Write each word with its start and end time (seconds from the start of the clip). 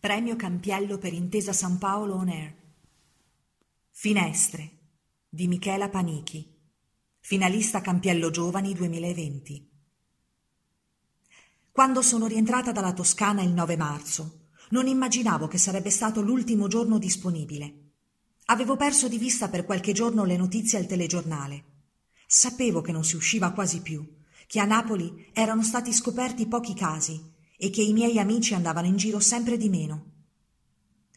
Premio 0.00 0.34
Campiello 0.34 0.96
per 0.96 1.12
Intesa 1.12 1.52
San 1.52 1.76
Paolo 1.76 2.14
On 2.14 2.28
Air. 2.30 2.54
Finestre 3.90 4.70
di 5.28 5.46
Michela 5.46 5.90
Panichi. 5.90 6.56
Finalista 7.20 7.82
Campiello 7.82 8.30
Giovani 8.30 8.72
2020. 8.72 9.70
Quando 11.70 12.00
sono 12.00 12.26
rientrata 12.26 12.72
dalla 12.72 12.94
Toscana 12.94 13.42
il 13.42 13.50
9 13.50 13.76
marzo, 13.76 14.46
non 14.70 14.86
immaginavo 14.86 15.48
che 15.48 15.58
sarebbe 15.58 15.90
stato 15.90 16.22
l'ultimo 16.22 16.66
giorno 16.66 16.96
disponibile. 16.96 17.90
Avevo 18.46 18.76
perso 18.76 19.06
di 19.06 19.18
vista 19.18 19.50
per 19.50 19.66
qualche 19.66 19.92
giorno 19.92 20.24
le 20.24 20.38
notizie 20.38 20.78
al 20.78 20.86
telegiornale. 20.86 21.64
Sapevo 22.26 22.80
che 22.80 22.92
non 22.92 23.04
si 23.04 23.16
usciva 23.16 23.52
quasi 23.52 23.82
più, 23.82 24.02
che 24.46 24.60
a 24.60 24.64
Napoli 24.64 25.28
erano 25.34 25.62
stati 25.62 25.92
scoperti 25.92 26.46
pochi 26.46 26.72
casi 26.72 27.36
e 27.62 27.68
che 27.68 27.82
i 27.82 27.92
miei 27.92 28.18
amici 28.18 28.54
andavano 28.54 28.86
in 28.86 28.96
giro 28.96 29.20
sempre 29.20 29.58
di 29.58 29.68
meno. 29.68 30.06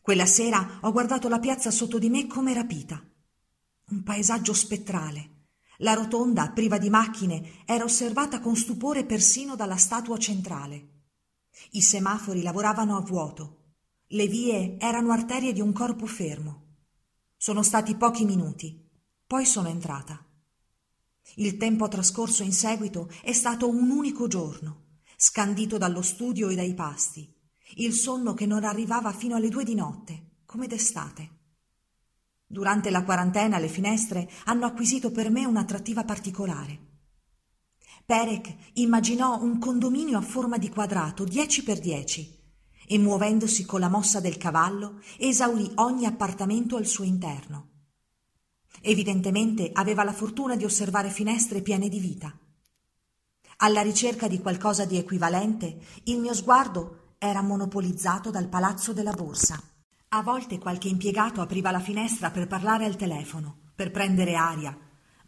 Quella 0.00 0.26
sera 0.26 0.80
ho 0.80 0.90
guardato 0.90 1.28
la 1.28 1.38
piazza 1.38 1.70
sotto 1.70 1.96
di 1.98 2.10
me 2.10 2.26
come 2.26 2.52
rapita. 2.52 3.00
Un 3.90 4.02
paesaggio 4.02 4.52
spettrale. 4.52 5.30
La 5.78 5.94
rotonda, 5.94 6.50
priva 6.50 6.76
di 6.76 6.90
macchine, 6.90 7.64
era 7.64 7.84
osservata 7.84 8.40
con 8.40 8.56
stupore 8.56 9.04
persino 9.04 9.54
dalla 9.54 9.76
statua 9.76 10.18
centrale. 10.18 10.88
I 11.70 11.82
semafori 11.82 12.42
lavoravano 12.42 12.96
a 12.96 13.00
vuoto. 13.00 13.74
Le 14.08 14.26
vie 14.26 14.76
erano 14.78 15.12
arterie 15.12 15.52
di 15.52 15.60
un 15.60 15.72
corpo 15.72 16.06
fermo. 16.06 16.62
Sono 17.36 17.62
stati 17.62 17.94
pochi 17.94 18.24
minuti. 18.24 18.84
Poi 19.24 19.46
sono 19.46 19.68
entrata. 19.68 20.24
Il 21.36 21.56
tempo 21.56 21.86
trascorso 21.86 22.42
in 22.42 22.52
seguito 22.52 23.08
è 23.22 23.32
stato 23.32 23.68
un 23.68 23.90
unico 23.90 24.26
giorno, 24.26 24.83
scandito 25.16 25.78
dallo 25.78 26.02
studio 26.02 26.48
e 26.48 26.54
dai 26.54 26.74
pasti, 26.74 27.32
il 27.76 27.92
sonno 27.92 28.34
che 28.34 28.46
non 28.46 28.64
arrivava 28.64 29.12
fino 29.12 29.36
alle 29.36 29.48
due 29.48 29.64
di 29.64 29.74
notte, 29.74 30.42
come 30.44 30.66
d'estate. 30.66 31.30
Durante 32.46 32.90
la 32.90 33.02
quarantena 33.02 33.58
le 33.58 33.68
finestre 33.68 34.30
hanno 34.44 34.66
acquisito 34.66 35.10
per 35.10 35.30
me 35.30 35.44
un'attrattiva 35.44 36.04
particolare. 36.04 36.92
Perec 38.06 38.54
immaginò 38.74 39.42
un 39.42 39.58
condominio 39.58 40.18
a 40.18 40.22
forma 40.22 40.58
di 40.58 40.68
quadrato 40.68 41.24
10 41.24 41.62
per 41.64 41.80
10 41.80 42.42
e 42.86 42.98
muovendosi 42.98 43.64
con 43.64 43.80
la 43.80 43.88
mossa 43.88 44.20
del 44.20 44.36
cavallo 44.36 45.00
esaurì 45.18 45.72
ogni 45.76 46.04
appartamento 46.04 46.76
al 46.76 46.86
suo 46.86 47.04
interno. 47.04 47.70
Evidentemente 48.82 49.70
aveva 49.72 50.04
la 50.04 50.12
fortuna 50.12 50.54
di 50.54 50.64
osservare 50.64 51.08
finestre 51.08 51.62
piene 51.62 51.88
di 51.88 51.98
vita. 51.98 52.38
Alla 53.64 53.80
ricerca 53.80 54.28
di 54.28 54.40
qualcosa 54.40 54.84
di 54.84 54.98
equivalente, 54.98 55.78
il 56.04 56.20
mio 56.20 56.34
sguardo 56.34 57.14
era 57.16 57.40
monopolizzato 57.40 58.28
dal 58.28 58.50
palazzo 58.50 58.92
della 58.92 59.12
borsa. 59.12 59.58
A 60.08 60.22
volte 60.22 60.58
qualche 60.58 60.88
impiegato 60.88 61.40
apriva 61.40 61.70
la 61.70 61.80
finestra 61.80 62.30
per 62.30 62.46
parlare 62.46 62.84
al 62.84 62.96
telefono, 62.96 63.60
per 63.74 63.90
prendere 63.90 64.34
aria, 64.34 64.78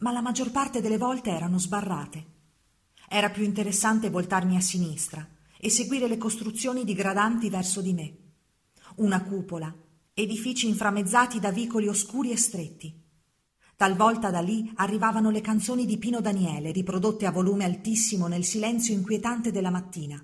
ma 0.01 0.13
la 0.13 0.21
maggior 0.21 0.51
parte 0.51 0.83
delle 0.83 0.99
volte 0.99 1.31
erano 1.31 1.59
sbarrate. 1.59 2.27
Era 3.09 3.31
più 3.31 3.43
interessante 3.43 4.11
voltarmi 4.11 4.57
a 4.57 4.61
sinistra 4.61 5.27
e 5.59 5.71
seguire 5.71 6.07
le 6.07 6.19
costruzioni 6.19 6.85
digradanti 6.85 7.49
verso 7.49 7.81
di 7.81 7.95
me. 7.95 8.17
Una 8.97 9.23
cupola, 9.23 9.75
edifici 10.13 10.69
inframmezzati 10.69 11.41
da 11.41 11.51
vicoli 11.51 11.89
oscuri 11.89 12.33
e 12.33 12.37
stretti. 12.37 13.03
Talvolta 13.77 14.31
da 14.31 14.41
lì 14.41 14.73
arrivavano 14.77 15.29
le 15.29 15.43
canzoni 15.43 15.85
di 15.85 15.99
Pino 15.99 16.23
Daniele, 16.23 16.73
riprodotte 16.73 17.27
a 17.27 17.31
volume 17.31 17.65
altissimo 17.65 18.27
nel 18.27 18.43
silenzio 18.43 18.95
inquietante 18.95 19.53
della 19.53 19.69
mattina. 19.69 20.19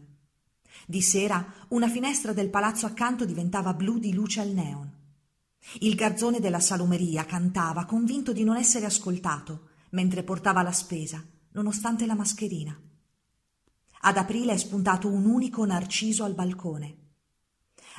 Di 0.86 1.02
sera 1.02 1.52
una 1.68 1.86
finestra 1.86 2.32
del 2.32 2.48
palazzo 2.48 2.86
accanto 2.86 3.26
diventava 3.26 3.74
blu 3.74 3.98
di 3.98 4.14
luce 4.14 4.40
al 4.40 4.48
neon. 4.48 4.90
Il 5.80 5.94
garzone 5.94 6.40
della 6.40 6.60
salumeria 6.60 7.26
cantava, 7.26 7.84
convinto 7.84 8.32
di 8.32 8.42
non 8.42 8.56
essere 8.56 8.86
ascoltato, 8.86 9.68
mentre 9.90 10.22
portava 10.22 10.62
la 10.62 10.72
spesa, 10.72 11.22
nonostante 11.52 12.06
la 12.06 12.14
mascherina. 12.14 12.74
Ad 14.04 14.16
aprile 14.16 14.54
è 14.54 14.56
spuntato 14.56 15.08
un 15.08 15.26
unico 15.26 15.62
narciso 15.66 16.24
al 16.24 16.32
balcone. 16.32 16.96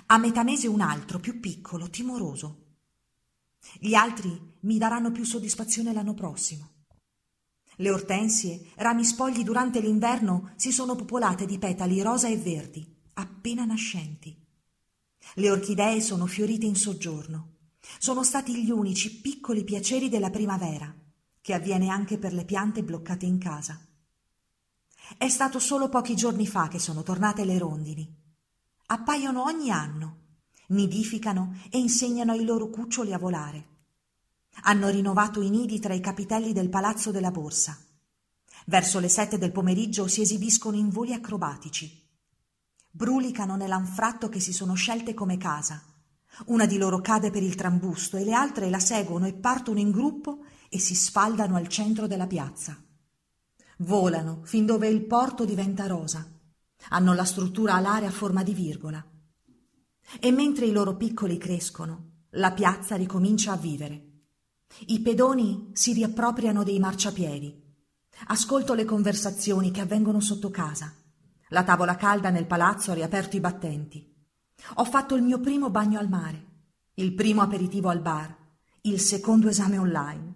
A 0.08 0.18
metà 0.18 0.44
mese 0.44 0.68
un 0.68 0.82
altro, 0.82 1.20
più 1.20 1.40
piccolo, 1.40 1.92
timoroso. 1.92 2.63
Gli 3.80 3.94
altri 3.94 4.56
mi 4.62 4.78
daranno 4.78 5.12
più 5.12 5.24
soddisfazione 5.24 5.94
l'anno 5.94 6.14
prossimo. 6.14 6.70
Le 7.78 7.90
ortensie, 7.90 8.70
rami 8.76 9.04
spogli 9.04 9.44
durante 9.44 9.80
l'inverno, 9.80 10.54
si 10.56 10.72
sono 10.72 10.96
popolate 10.96 11.46
di 11.46 11.58
petali 11.58 12.02
rosa 12.02 12.28
e 12.28 12.38
verdi, 12.38 12.88
appena 13.14 13.66
nascenti. 13.66 14.38
Le 15.36 15.50
orchidee 15.50 16.00
sono 16.02 16.28
fiorite 16.28 16.66
in 16.66 16.76
soggiorno. 16.76 17.52
Sono 17.98 18.24
stati 18.24 18.64
gli 18.64 18.70
unici 18.70 19.22
piccoli 19.22 19.64
piaceri 19.64 20.08
della 20.08 20.30
primavera, 20.30 20.94
che 21.42 21.54
avviene 21.54 21.90
anche 21.90 22.18
per 22.18 22.34
le 22.34 22.46
piante 22.46 22.84
bloccate 22.84 23.26
in 23.26 23.40
casa. 23.40 23.80
È 25.18 25.28
stato 25.28 25.60
solo 25.60 25.90
pochi 25.90 26.16
giorni 26.16 26.48
fa 26.48 26.68
che 26.68 26.80
sono 26.80 27.04
tornate 27.04 27.44
le 27.44 27.58
rondini. 27.58 28.22
Appaiono 28.88 29.44
ogni 29.44 29.72
anno 29.72 30.13
nidificano 30.68 31.56
e 31.70 31.78
insegnano 31.78 32.32
ai 32.32 32.44
loro 32.46 32.70
cuccioli 32.70 33.14
a 33.14 33.18
volare. 33.18 33.68
Hanno 34.64 34.90
rinnovato 34.90 35.42
i 35.42 35.50
nidi 35.50 35.80
tra 35.80 35.94
i 35.94 36.00
capitelli 36.00 36.54
del 36.54 36.70
palazzo 36.70 37.12
della 37.12 37.32
borsa. 37.32 37.78
Verso 38.66 39.00
le 39.00 39.10
sette 39.10 39.38
del 39.38 39.52
pomeriggio 39.52 40.08
si 40.08 40.22
esibiscono 40.22 40.78
in 40.78 40.90
voli 40.90 41.14
acrobatici. 41.14 42.02
Brulicano 42.90 43.56
nell'anfratto 43.56 44.30
che 44.30 44.40
si 44.40 44.54
sono 44.54 44.76
scelte 44.76 45.14
come 45.14 45.38
casa. 45.38 45.84
Una 46.46 46.66
di 46.66 46.78
loro 46.78 47.02
cade 47.02 47.30
per 47.32 47.44
il 47.44 47.56
trambusto 47.56 48.18
e 48.18 48.24
le 48.24 48.34
altre 48.34 48.70
la 48.70 48.80
seguono 48.80 49.26
e 49.26 49.34
partono 49.34 49.80
in 49.80 49.92
gruppo 49.92 50.44
e 50.70 50.80
si 50.80 50.96
sfaldano 50.96 51.56
al 51.56 51.68
centro 51.68 52.08
della 52.08 52.28
piazza. 52.28 52.82
Volano 53.78 54.42
fin 54.44 54.66
dove 54.66 54.88
il 54.88 55.06
porto 55.06 55.46
diventa 55.46 55.88
rosa. 55.88 56.26
Hanno 56.90 57.14
la 57.14 57.26
struttura 57.26 57.74
alare 57.76 58.06
a 58.06 58.12
forma 58.12 58.44
di 58.44 58.54
virgola. 58.54 59.04
E 60.20 60.32
mentre 60.32 60.66
i 60.66 60.72
loro 60.72 60.96
piccoli 60.96 61.38
crescono, 61.38 62.12
la 62.32 62.52
piazza 62.52 62.96
ricomincia 62.96 63.52
a 63.52 63.58
vivere. 63.58 64.12
I 64.88 65.02
pedoni 65.02 65.70
si 65.74 65.94
riappropriano 65.94 66.64
dei 66.64 66.80
marciapiedi. 66.80 67.62
Ascolto 68.28 68.74
le 68.74 68.86
conversazioni 68.86 69.72
che 69.72 69.82
avvengono 69.82 70.20
sotto 70.20 70.50
casa. 70.50 70.94
La 71.50 71.64
tavola 71.64 71.96
calda 71.96 72.30
nel 72.30 72.48
palazzo 72.48 72.92
ha 72.92 72.96
riaperto 72.96 73.36
i 73.36 73.40
battenti. 73.40 74.12
Ho 74.76 74.86
fatto 74.86 75.16
il 75.16 75.22
mio 75.22 75.40
primo 75.40 75.70
bagno 75.70 76.00
al 76.00 76.10
mare, 76.10 76.46
il 76.96 77.14
primo 77.14 77.42
aperitivo 77.42 77.90
al 77.90 78.02
bar, 78.02 78.36
il 78.82 79.00
secondo 79.00 79.50
esame 79.50 79.78
online. 79.78 80.34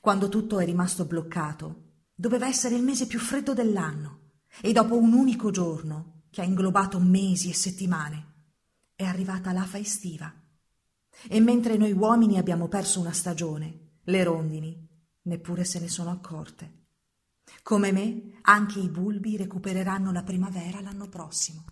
Quando 0.00 0.28
tutto 0.28 0.58
è 0.58 0.64
rimasto 0.64 1.04
bloccato, 1.04 1.82
doveva 2.14 2.46
essere 2.46 2.74
il 2.74 2.82
mese 2.82 3.06
più 3.06 3.18
freddo 3.18 3.54
dell'anno 3.54 4.20
e 4.60 4.72
dopo 4.72 4.96
un 4.96 5.12
unico 5.12 5.50
giorno 5.50 6.22
che 6.30 6.40
ha 6.40 6.44
inglobato 6.44 6.98
mesi 6.98 7.50
e 7.50 7.54
settimane 7.54 8.34
è 8.96 9.04
arrivata 9.04 9.52
l'afa 9.52 9.78
estiva. 9.78 10.32
E 11.28 11.40
mentre 11.40 11.76
noi 11.76 11.92
uomini 11.92 12.38
abbiamo 12.38 12.66
perso 12.66 12.98
una 12.98 13.12
stagione, 13.12 13.98
le 14.04 14.24
rondini 14.24 14.84
neppure 15.22 15.64
se 15.64 15.78
ne 15.78 15.88
sono 15.88 16.10
accorte. 16.10 16.84
Come 17.62 17.92
me, 17.92 18.38
anche 18.42 18.80
i 18.80 18.88
bulbi 18.88 19.36
recupereranno 19.36 20.10
la 20.10 20.22
primavera 20.22 20.80
l'anno 20.80 21.08
prossimo. 21.08 21.64